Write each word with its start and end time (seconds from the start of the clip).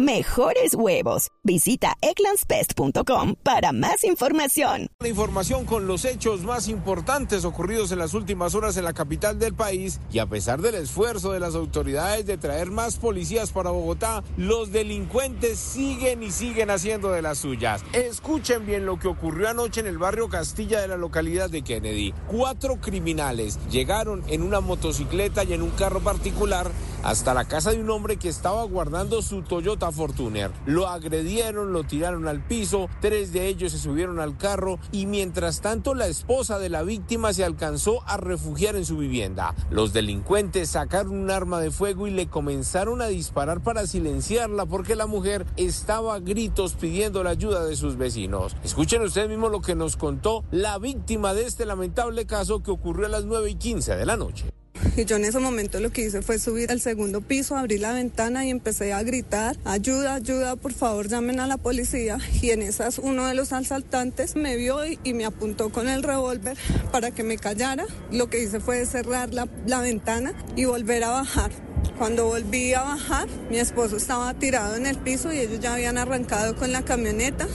mejores 0.00 0.74
huevos. 0.74 1.28
Visita 1.44 1.96
eclanspest.com 2.00 3.34
para 3.42 3.72
más 3.72 4.04
información. 4.04 4.88
La 5.00 5.08
información 5.08 5.64
con 5.64 5.86
los 5.86 6.04
hechos 6.04 6.42
más 6.42 6.68
importantes 6.68 7.44
ocurridos 7.44 7.92
en 7.92 7.98
las 7.98 8.14
últimas 8.14 8.54
horas 8.54 8.76
en 8.76 8.84
la 8.84 8.92
capital 8.92 9.38
del 9.38 9.54
país 9.54 10.00
y 10.12 10.18
a 10.18 10.26
pesar 10.26 10.60
del 10.60 10.74
esfuerzo 10.74 11.32
de 11.32 11.40
las 11.40 11.54
autoridades 11.54 12.26
de 12.26 12.38
traer 12.38 12.70
más 12.70 12.96
policías 12.96 13.52
para 13.52 13.70
Bogotá, 13.70 14.24
los 14.36 14.72
delincuentes 14.72 15.58
siguen 15.58 16.22
y 16.22 16.30
siguen 16.30 16.70
haciendo 16.70 17.10
de 17.10 17.22
las 17.22 17.38
suyas. 17.38 17.82
Escuchen 17.92 18.66
bien 18.66 18.86
lo 18.86 18.98
que 18.98 19.08
ocurrió 19.08 19.48
anoche 19.48 19.80
en 19.80 19.86
el 19.86 19.98
barrio 19.98 20.28
Castilla 20.28 20.80
de 20.80 20.88
la 20.88 20.96
localidad 20.96 21.50
de 21.50 21.62
Kennedy. 21.62 22.14
Cuatro 22.26 22.80
criminales 22.80 23.58
llegaron 23.70 24.22
en 24.28 24.42
una 24.42 24.60
motocicleta 24.60 25.44
y 25.44 25.52
en 25.52 25.62
un 25.62 25.70
carro 25.70 26.00
particular 26.00 26.70
hasta 27.02 27.34
la 27.34 27.46
casa 27.46 27.70
de 27.70 27.80
un 27.80 27.90
hombre 27.90 28.16
que 28.16 28.28
estaba 28.28 28.62
guardando 28.64 29.22
su 29.22 29.42
Toyota 29.42 29.90
Fortuner. 29.92 30.50
Lo 30.66 30.88
agredieron, 30.88 31.72
lo 31.72 31.84
tiraron 31.84 32.28
al 32.28 32.44
piso, 32.44 32.88
tres 33.00 33.32
de 33.32 33.46
ellos 33.48 33.72
se 33.72 33.78
subieron 33.78 34.20
al 34.20 34.36
carro 34.36 34.78
y 34.92 35.06
mientras 35.06 35.60
tanto 35.60 35.94
la 35.94 36.06
esposa 36.06 36.58
de 36.58 36.68
la 36.68 36.82
víctima 36.82 37.32
se 37.32 37.44
alcanzó 37.44 38.02
a 38.06 38.16
refugiar 38.16 38.76
en 38.76 38.84
su 38.84 38.98
vivienda. 38.98 39.54
Los 39.70 39.92
delincuentes 39.92 40.70
sacaron 40.70 41.14
un 41.14 41.30
arma 41.30 41.60
de 41.60 41.70
fuego 41.70 42.06
y 42.06 42.10
le 42.10 42.28
comenzaron 42.28 43.02
a 43.02 43.06
disparar 43.06 43.62
para 43.62 43.86
silenciarla 43.86 44.66
porque 44.66 44.96
la 44.96 45.06
mujer 45.06 45.46
estaba 45.56 46.14
a 46.14 46.20
gritos 46.20 46.74
pidiendo 46.74 47.22
la 47.24 47.30
ayuda 47.30 47.64
de 47.64 47.76
sus 47.76 47.96
vecinos. 47.96 48.56
Escuchen 48.64 49.02
ustedes 49.02 49.28
mismos 49.28 49.50
lo 49.50 49.60
que 49.60 49.74
nos 49.74 49.96
contó 49.96 50.44
la 50.50 50.78
víctima 50.78 51.34
de 51.34 51.46
este 51.46 51.66
lamentable 51.66 52.26
caso 52.26 52.62
que 52.62 52.70
ocurrió 52.70 53.06
a 53.06 53.10
las 53.10 53.24
9 53.24 53.50
y 53.50 53.54
15 53.54 53.96
de 53.96 54.06
la 54.06 54.16
noche. 54.16 54.59
Y 54.96 55.04
yo 55.06 55.16
en 55.16 55.24
ese 55.24 55.38
momento 55.38 55.80
lo 55.80 55.90
que 55.90 56.02
hice 56.02 56.22
fue 56.22 56.38
subir 56.38 56.70
al 56.70 56.80
segundo 56.80 57.20
piso, 57.20 57.56
abrir 57.56 57.80
la 57.80 57.92
ventana 57.92 58.46
y 58.46 58.50
empecé 58.50 58.92
a 58.92 59.02
gritar, 59.02 59.56
ayuda, 59.64 60.14
ayuda, 60.14 60.56
por 60.56 60.72
favor 60.72 61.08
llamen 61.08 61.40
a 61.40 61.46
la 61.46 61.56
policía. 61.56 62.18
Y 62.42 62.50
en 62.50 62.62
esas 62.62 62.98
uno 62.98 63.26
de 63.26 63.34
los 63.34 63.52
asaltantes 63.52 64.36
me 64.36 64.56
vio 64.56 64.78
y, 64.86 64.98
me 65.14 65.24
apuntó 65.24 65.70
con 65.70 65.88
el 65.88 66.02
revólver 66.02 66.56
para 66.92 67.10
que 67.10 67.22
me 67.22 67.36
callara. 67.36 67.84
Lo 68.10 68.30
que 68.30 68.42
hice 68.42 68.60
fue 68.60 68.86
cerrar 68.86 69.34
la, 69.34 69.48
la 69.66 69.80
ventana 69.80 70.32
y 70.56 70.64
volver 70.64 71.04
a 71.04 71.10
bajar. 71.10 71.50
Cuando 71.98 72.26
volví 72.26 72.72
a 72.72 72.82
bajar, 72.82 73.28
mi 73.50 73.58
esposo 73.58 73.96
estaba 73.96 74.32
tirado 74.34 74.76
en 74.76 74.86
el 74.86 74.96
piso 74.96 75.32
y 75.32 75.38
ellos 75.38 75.60
ya 75.60 75.74
habían 75.74 75.98
arrancado 75.98 76.56
con 76.56 76.72
la 76.72 76.82
camioneta. 76.82 77.46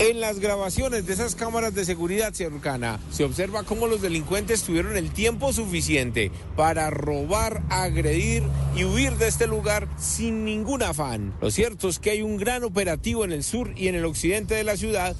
En 0.00 0.20
las 0.20 0.40
grabaciones 0.40 1.06
de 1.06 1.12
esas 1.12 1.36
cámaras 1.36 1.72
de 1.72 1.84
seguridad 1.84 2.32
cercana 2.32 2.98
se 3.12 3.22
observa 3.22 3.62
cómo 3.62 3.86
los 3.86 4.02
delincuentes 4.02 4.64
tuvieron 4.64 4.96
el 4.96 5.12
tiempo 5.12 5.52
suficiente 5.52 6.32
para 6.56 6.90
robar, 6.90 7.62
agredir 7.70 8.42
y 8.74 8.84
huir 8.84 9.12
de 9.12 9.28
este 9.28 9.46
lugar 9.46 9.86
sin 9.96 10.44
ningún 10.44 10.82
afán. 10.82 11.32
Lo 11.40 11.52
cierto 11.52 11.88
es 11.88 12.00
que 12.00 12.10
hay 12.10 12.22
un 12.22 12.38
gran 12.38 12.64
operativo 12.64 13.24
en 13.24 13.30
el 13.30 13.44
sur 13.44 13.70
y 13.76 13.86
en 13.86 13.94
el 13.94 14.04
occidente 14.04 14.56
de 14.56 14.64
la 14.64 14.76
ciudad 14.76 15.14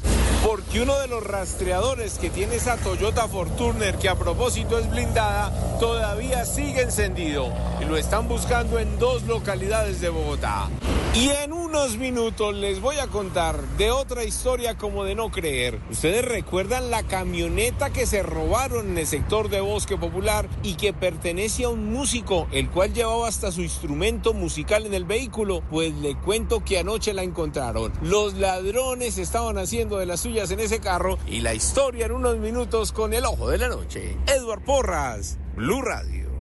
porque 0.44 0.82
uno 0.82 0.98
de 0.98 1.06
los 1.06 1.24
rastreadores 1.24 2.18
que 2.18 2.28
tiene 2.28 2.56
esa 2.56 2.76
Toyota 2.76 3.28
Fortuner 3.28 3.94
que 3.96 4.08
a 4.08 4.16
propósito 4.16 4.78
es 4.78 4.90
blindada 4.90 5.78
todavía 5.78 6.44
sigue 6.44 6.82
encendido 6.82 7.52
y 7.80 7.84
lo 7.84 7.96
están 7.96 8.26
buscando 8.28 8.80
en 8.80 8.98
dos 8.98 9.22
localidades 9.22 10.00
de 10.00 10.08
Bogotá. 10.08 10.68
Y 11.14 11.28
en 11.28 11.52
unos 11.52 11.96
minutos 11.96 12.54
les 12.56 12.80
voy 12.80 12.98
a 12.98 13.06
contar 13.06 13.60
de 13.78 13.92
otra 13.92 14.24
historia 14.24 14.63
como 14.72 15.04
de 15.04 15.14
no 15.14 15.30
creer. 15.30 15.78
Ustedes 15.90 16.24
recuerdan 16.24 16.90
la 16.90 17.02
camioneta 17.02 17.90
que 17.90 18.06
se 18.06 18.22
robaron 18.22 18.92
en 18.92 18.98
el 18.98 19.06
sector 19.06 19.50
de 19.50 19.60
Bosque 19.60 19.98
Popular 19.98 20.48
y 20.62 20.76
que 20.76 20.94
pertenece 20.94 21.64
a 21.64 21.68
un 21.68 21.92
músico, 21.92 22.48
el 22.50 22.70
cual 22.70 22.94
llevaba 22.94 23.28
hasta 23.28 23.52
su 23.52 23.60
instrumento 23.60 24.32
musical 24.32 24.86
en 24.86 24.94
el 24.94 25.04
vehículo. 25.04 25.62
Pues 25.70 25.92
le 25.96 26.16
cuento 26.16 26.64
que 26.64 26.78
anoche 26.78 27.12
la 27.12 27.22
encontraron. 27.22 27.92
Los 28.00 28.34
ladrones 28.34 29.18
estaban 29.18 29.58
haciendo 29.58 29.98
de 29.98 30.06
las 30.06 30.20
suyas 30.20 30.50
en 30.50 30.60
ese 30.60 30.80
carro 30.80 31.18
y 31.26 31.40
la 31.40 31.52
historia 31.52 32.06
en 32.06 32.12
unos 32.12 32.38
minutos 32.38 32.92
con 32.92 33.12
el 33.12 33.26
ojo 33.26 33.50
de 33.50 33.58
la 33.58 33.68
noche. 33.68 34.16
Edward 34.26 34.64
Porras, 34.64 35.38
Blue 35.56 35.82
Radio. 35.82 36.23